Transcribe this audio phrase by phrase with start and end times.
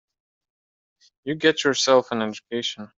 [1.25, 2.89] You get yourself an education.